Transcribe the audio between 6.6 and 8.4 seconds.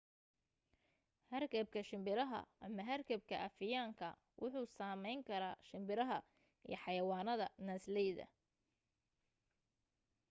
iyo xayawanada naasleyda